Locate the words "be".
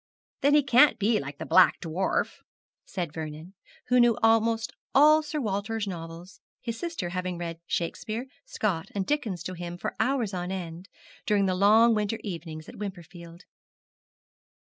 0.97-1.19